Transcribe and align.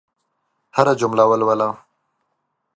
هره 0.77 0.93
جمله 1.01 1.23
ولوله. 1.29 1.69